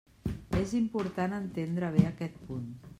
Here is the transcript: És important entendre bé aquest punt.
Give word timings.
És 0.59 0.73
important 0.79 1.37
entendre 1.39 1.93
bé 1.99 2.09
aquest 2.13 2.45
punt. 2.49 2.71